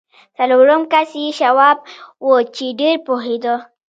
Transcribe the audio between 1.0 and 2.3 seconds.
یې شواب و